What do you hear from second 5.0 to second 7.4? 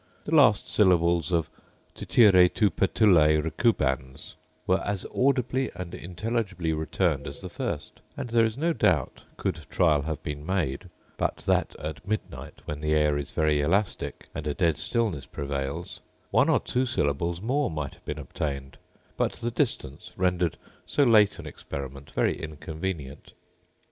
audibly and intelligibly returned as